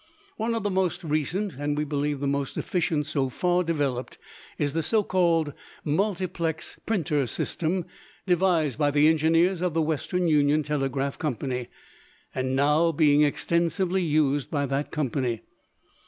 [0.37, 4.17] One of the most recent, and we believe the most efficient so far developed,
[4.57, 5.53] is the so called
[5.85, 7.85] multiplex printer system,
[8.25, 11.67] devised by the engineers of the Western Union Telegraph Company
[12.33, 15.41] and now being extensively used by that company.